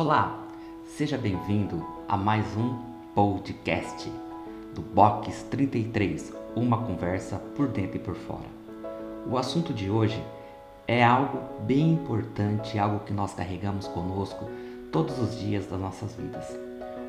Olá, 0.00 0.38
seja 0.86 1.18
bem-vindo 1.18 1.84
a 2.08 2.16
mais 2.16 2.46
um 2.56 2.78
podcast 3.16 4.08
do 4.72 4.80
Box 4.80 5.42
33, 5.50 6.32
uma 6.54 6.86
conversa 6.86 7.36
por 7.56 7.66
dentro 7.66 7.96
e 7.96 7.98
por 7.98 8.14
fora. 8.14 8.46
O 9.28 9.36
assunto 9.36 9.74
de 9.74 9.90
hoje 9.90 10.24
é 10.86 11.02
algo 11.04 11.40
bem 11.64 11.94
importante, 11.94 12.78
algo 12.78 13.00
que 13.00 13.12
nós 13.12 13.34
carregamos 13.34 13.88
conosco 13.88 14.48
todos 14.92 15.18
os 15.18 15.36
dias 15.36 15.66
das 15.66 15.80
nossas 15.80 16.14
vidas. 16.14 16.46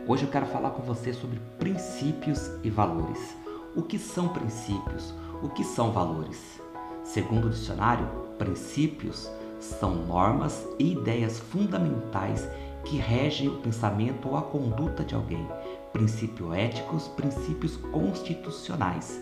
Hoje 0.07 0.23
eu 0.23 0.31
quero 0.31 0.47
falar 0.47 0.71
com 0.71 0.81
você 0.81 1.13
sobre 1.13 1.39
princípios 1.59 2.49
e 2.63 2.71
valores. 2.71 3.37
O 3.75 3.83
que 3.83 3.99
são 3.99 4.29
princípios? 4.29 5.13
O 5.43 5.49
que 5.49 5.63
são 5.63 5.91
valores? 5.91 6.59
Segundo 7.03 7.45
o 7.45 7.51
dicionário, 7.51 8.07
princípios 8.39 9.29
são 9.59 9.93
normas 10.07 10.65
e 10.79 10.93
ideias 10.93 11.37
fundamentais 11.37 12.47
que 12.89 12.97
regem 12.97 13.47
o 13.47 13.57
pensamento 13.57 14.29
ou 14.29 14.35
a 14.35 14.41
conduta 14.41 15.03
de 15.03 15.13
alguém, 15.13 15.47
princípios 15.93 16.51
éticos, 16.55 17.07
princípios 17.09 17.77
constitucionais. 17.77 19.21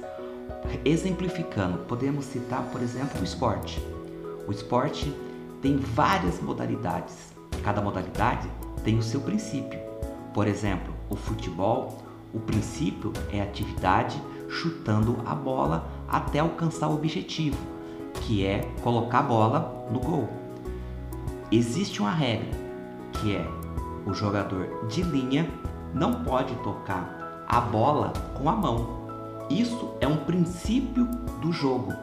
Exemplificando, 0.85 1.79
podemos 1.79 2.23
citar, 2.23 2.63
por 2.71 2.81
exemplo, 2.81 3.19
o 3.19 3.25
esporte. 3.25 3.85
O 4.47 4.51
esporte 4.53 5.13
tem 5.61 5.75
várias 5.75 6.41
modalidades. 6.41 7.33
Cada 7.61 7.81
modalidade 7.81 8.49
tem 8.85 8.97
o 8.97 9.03
seu 9.03 9.19
princípio. 9.19 9.81
Por 10.33 10.47
exemplo, 10.47 10.93
o 11.09 11.17
futebol, 11.17 12.01
o 12.33 12.39
princípio 12.39 13.11
é 13.33 13.41
atividade 13.41 14.17
chutando 14.47 15.17
a 15.25 15.35
bola 15.35 15.89
até 16.07 16.39
alcançar 16.39 16.87
o 16.87 16.95
objetivo, 16.95 17.57
que 18.21 18.45
é 18.45 18.61
colocar 18.81 19.19
a 19.19 19.23
bola 19.23 19.87
no 19.91 19.99
gol. 19.99 20.29
Existe 21.51 22.01
uma 22.01 22.11
regra, 22.11 22.66
que 23.19 23.35
é 23.35 23.47
o 24.05 24.13
jogador 24.13 24.87
de 24.87 25.01
linha 25.01 25.49
não 25.93 26.23
pode 26.23 26.55
tocar 26.57 27.45
a 27.47 27.59
bola 27.59 28.13
com 28.35 28.49
a 28.49 28.55
mão. 28.55 29.07
Isso 29.49 29.93
é 30.01 30.07
um 30.07 30.17
princípio 30.17 31.05
do 31.41 31.51
jogo, 31.51 31.93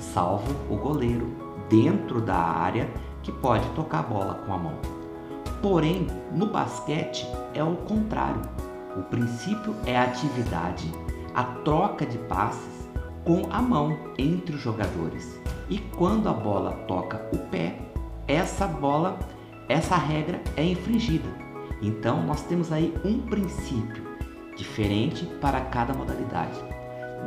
salvo 0.00 0.54
o 0.72 0.76
goleiro 0.76 1.26
dentro 1.68 2.20
da 2.20 2.36
área 2.36 2.88
que 3.22 3.32
pode 3.32 3.68
tocar 3.70 4.00
a 4.00 4.02
bola 4.02 4.34
com 4.46 4.52
a 4.52 4.58
mão. 4.58 4.74
Porém, 5.60 6.06
no 6.32 6.46
basquete 6.46 7.26
é 7.52 7.62
o 7.62 7.76
contrário. 7.76 8.42
O 8.96 9.02
princípio 9.02 9.74
é 9.84 9.96
a 9.96 10.04
atividade, 10.04 10.92
a 11.34 11.44
troca 11.44 12.06
de 12.06 12.18
passes 12.18 12.88
com 13.24 13.46
a 13.50 13.60
mão 13.60 13.98
entre 14.16 14.54
os 14.54 14.62
jogadores. 14.62 15.38
E 15.68 15.78
quando 15.78 16.28
a 16.28 16.32
bola 16.32 16.72
toca 16.86 17.28
o 17.32 17.38
pé, 17.48 17.78
essa 18.26 18.66
bola, 18.66 19.18
essa 19.68 19.96
regra 19.96 20.40
é 20.56 20.64
infringida. 20.64 21.28
Então, 21.82 22.26
nós 22.26 22.42
temos 22.42 22.72
aí 22.72 22.94
um 23.04 23.18
princípio 23.18 24.02
diferente 24.56 25.24
para 25.40 25.60
cada 25.60 25.92
modalidade. 25.92 26.58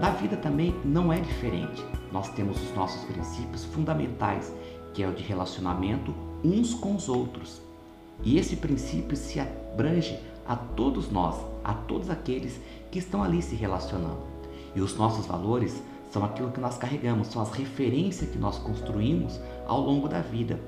Na 0.01 0.09
vida 0.09 0.35
também 0.35 0.75
não 0.83 1.13
é 1.13 1.19
diferente. 1.19 1.85
Nós 2.11 2.29
temos 2.29 2.61
os 2.61 2.75
nossos 2.75 3.03
princípios 3.03 3.63
fundamentais, 3.65 4.51
que 4.93 5.03
é 5.03 5.07
o 5.07 5.13
de 5.13 5.23
relacionamento 5.23 6.13
uns 6.43 6.73
com 6.73 6.95
os 6.95 7.07
outros. 7.07 7.61
E 8.23 8.37
esse 8.37 8.55
princípio 8.55 9.15
se 9.15 9.39
abrange 9.39 10.19
a 10.47 10.55
todos 10.55 11.11
nós, 11.11 11.35
a 11.63 11.73
todos 11.73 12.09
aqueles 12.09 12.59
que 12.89 12.99
estão 12.99 13.23
ali 13.23 13.41
se 13.41 13.55
relacionando. 13.55 14.23
E 14.75 14.81
os 14.81 14.97
nossos 14.97 15.25
valores 15.25 15.81
são 16.11 16.25
aquilo 16.25 16.51
que 16.51 16.59
nós 16.59 16.77
carregamos, 16.77 17.27
são 17.27 17.41
as 17.41 17.51
referências 17.51 18.29
que 18.29 18.37
nós 18.37 18.57
construímos 18.57 19.39
ao 19.65 19.79
longo 19.79 20.09
da 20.09 20.19
vida. 20.19 20.59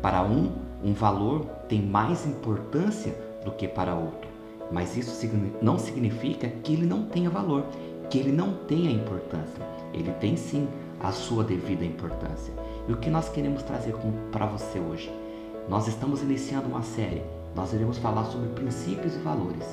Para 0.00 0.22
um, 0.22 0.52
um 0.82 0.92
valor 0.92 1.44
tem 1.68 1.80
mais 1.80 2.26
importância 2.26 3.14
do 3.44 3.52
que 3.52 3.68
para 3.68 3.94
outro, 3.94 4.28
mas 4.70 4.96
isso 4.96 5.28
não 5.60 5.78
significa 5.78 6.48
que 6.48 6.72
ele 6.72 6.86
não 6.86 7.04
tenha 7.04 7.30
valor, 7.30 7.64
que 8.10 8.18
ele 8.18 8.32
não 8.32 8.54
tenha 8.66 8.90
importância. 8.90 9.64
Ele 9.92 10.10
tem 10.12 10.36
sim 10.36 10.66
a 11.00 11.12
sua 11.12 11.44
devida 11.44 11.84
importância. 11.84 12.52
E 12.88 12.92
o 12.92 12.96
que 12.96 13.10
nós 13.10 13.28
queremos 13.28 13.62
trazer 13.62 13.94
para 14.30 14.46
você 14.46 14.78
hoje? 14.78 15.12
Nós 15.68 15.86
estamos 15.86 16.22
iniciando 16.22 16.68
uma 16.68 16.82
série. 16.82 17.22
Nós 17.54 17.72
iremos 17.72 17.98
falar 17.98 18.24
sobre 18.24 18.48
princípios 18.50 19.14
e 19.14 19.18
valores, 19.18 19.66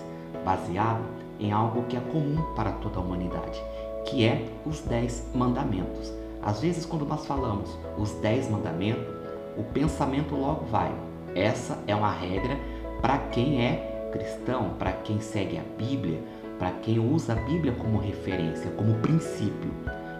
baseado 0.43 1.03
em 1.39 1.51
algo 1.51 1.83
que 1.83 1.95
é 1.95 1.99
comum 1.99 2.53
para 2.55 2.73
toda 2.73 2.97
a 2.97 3.01
humanidade, 3.01 3.61
que 4.05 4.25
é 4.25 4.45
os 4.65 4.81
dez 4.81 5.25
mandamentos. 5.33 6.13
Às 6.41 6.61
vezes, 6.61 6.85
quando 6.85 7.05
nós 7.05 7.25
falamos 7.25 7.69
os 7.97 8.11
dez 8.15 8.49
mandamentos, 8.49 9.18
o 9.59 9.63
pensamento 9.63 10.35
logo 10.35 10.65
vai. 10.65 10.89
Essa 11.35 11.77
é 11.85 11.93
uma 11.93 12.11
regra 12.11 12.57
para 13.01 13.17
quem 13.17 13.61
é 13.61 14.09
cristão, 14.11 14.71
para 14.79 14.93
quem 14.93 15.19
segue 15.19 15.57
a 15.57 15.63
Bíblia, 15.77 16.23
para 16.57 16.71
quem 16.71 16.97
usa 16.97 17.33
a 17.33 17.35
Bíblia 17.35 17.73
como 17.73 17.99
referência, 17.99 18.71
como 18.71 18.95
princípio. 18.95 19.71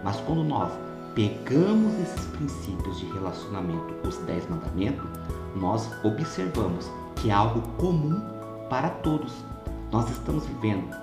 Mas 0.04 0.18
quando 0.22 0.44
nós 0.44 0.72
pegamos 1.16 1.94
esses 2.02 2.26
princípios 2.28 3.00
de 3.00 3.06
relacionamento, 3.08 4.08
os 4.08 4.18
dez 4.20 4.48
mandamentos, 4.50 5.10
nós 5.56 5.90
observamos 6.04 6.90
que 7.16 7.30
é 7.30 7.34
algo 7.34 7.62
comum 7.78 8.22
para 8.70 8.90
todos. 8.90 9.34
Nós 9.92 10.10
estamos 10.10 10.46
vivendo 10.46 10.96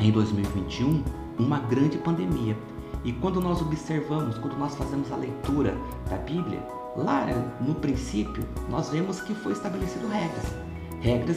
em 0.00 0.10
2021 0.10 1.04
uma 1.38 1.58
grande 1.58 1.98
pandemia. 1.98 2.56
E 3.04 3.12
quando 3.12 3.40
nós 3.40 3.60
observamos, 3.60 4.38
quando 4.38 4.56
nós 4.56 4.74
fazemos 4.74 5.12
a 5.12 5.16
leitura 5.16 5.76
da 6.08 6.16
Bíblia, 6.16 6.60
lá 6.96 7.26
no 7.60 7.74
princípio, 7.74 8.42
nós 8.68 8.90
vemos 8.90 9.20
que 9.20 9.34
foi 9.34 9.52
estabelecido 9.52 10.08
regras. 10.08 10.44
Regras 11.00 11.36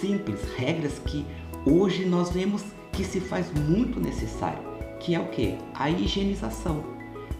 simples, 0.00 0.40
regras 0.56 0.98
que 0.98 1.26
hoje 1.64 2.04
nós 2.04 2.30
vemos 2.30 2.64
que 2.92 3.04
se 3.04 3.20
faz 3.20 3.52
muito 3.52 4.00
necessário, 4.00 4.62
que 5.00 5.14
é 5.14 5.20
o 5.20 5.28
que? 5.28 5.56
A 5.74 5.88
higienização. 5.90 6.84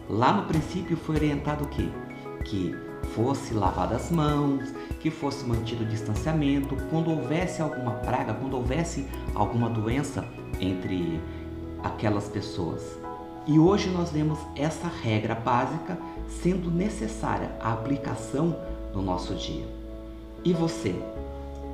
Lá 0.08 0.32
no 0.32 0.46
princípio 0.46 0.96
foi 0.96 1.16
orientado 1.16 1.64
o 1.64 1.68
que? 1.68 1.90
Que 2.44 2.74
fosse 3.14 3.52
lavadas 3.52 4.04
as 4.04 4.10
mãos, 4.10 4.72
que 5.00 5.10
fosse 5.10 5.44
mantido 5.44 5.84
o 5.84 5.86
distanciamento, 5.86 6.76
quando 6.90 7.10
houvesse 7.10 7.60
alguma 7.60 7.92
praga, 7.92 8.34
quando 8.34 8.54
houvesse 8.54 9.06
alguma 9.34 9.68
doença 9.68 10.24
entre 10.60 11.20
aquelas 11.82 12.28
pessoas. 12.28 12.98
E 13.48 13.58
hoje 13.58 13.88
nós 13.88 14.10
vemos 14.10 14.38
essa 14.54 14.86
regra 14.86 15.34
básica 15.34 15.96
sendo 16.42 16.70
necessária 16.70 17.50
a 17.58 17.72
aplicação 17.72 18.54
no 18.92 19.00
nosso 19.00 19.34
dia. 19.34 19.66
E 20.44 20.52
você? 20.52 20.94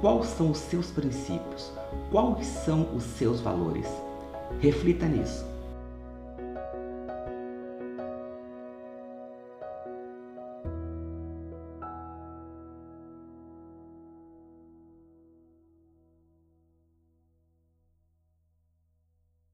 Quais 0.01 0.27
são 0.27 0.53
os 0.53 0.59
seus 0.59 0.93
princípios? 0.93 1.73
Quais 2.13 2.47
são 2.47 2.87
os 2.95 3.03
seus 3.03 3.41
valores? 3.41 3.89
Reflita 4.61 5.07
nisso. 5.07 5.45